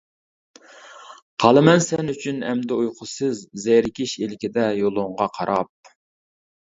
قالىمەن 1.43 1.83
سەن 1.87 2.09
ئۈچۈن 2.15 2.41
ئەمدى 2.53 2.79
ئۇيقۇسىز، 2.79 3.43
زېرىكىش 3.67 4.17
ئىلكىدە 4.25 4.65
يولۇڭغا 4.83 5.29
قاراپ. 5.37 5.97